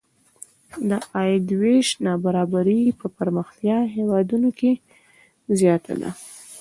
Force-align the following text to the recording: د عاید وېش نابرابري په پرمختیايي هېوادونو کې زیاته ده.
د 0.89 0.91
عاید 1.13 1.47
وېش 1.61 1.87
نابرابري 2.05 2.81
په 2.99 3.07
پرمختیايي 3.17 3.87
هېوادونو 3.95 4.49
کې 4.59 4.71
زیاته 5.59 5.93
ده. 6.01 6.09